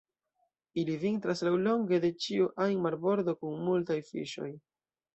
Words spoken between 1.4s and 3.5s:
laŭlonge de ĉiu ajn marbordo